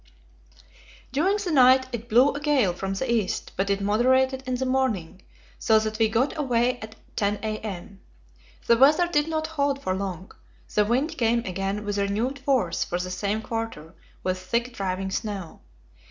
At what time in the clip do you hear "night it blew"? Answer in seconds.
1.51-2.31